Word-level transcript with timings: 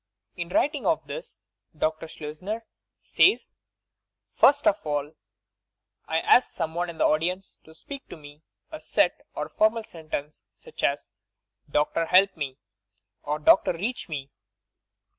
In 0.35 0.49
writing 0.49 0.87
of 0.87 1.05
this, 1.05 1.39
Dr. 1.77 2.07
Schleusner 2.07 2.63
says: 3.03 3.53
"First 4.33 4.65
of 4.67 4.83
all 4.83 5.13
I 6.07 6.21
ask 6.21 6.49
some 6.51 6.73
one 6.73 6.89
in 6.89 6.97
the 6.97 7.05
audience 7.05 7.59
to 7.65 7.75
speak 7.75 8.09
to 8.09 8.17
me 8.17 8.41
a 8.71 8.79
set 8.79 9.21
or 9.35 9.47
formal 9.47 9.83
sentence, 9.83 10.43
such 10.55 10.81
as: 10.83 11.07
'Doctor, 11.69 12.07
help 12.07 12.35
me,' 12.35 12.57
or 13.21 13.37
'Doctor, 13.37 13.73
reach 13.73 14.09
me.' 14.09 14.31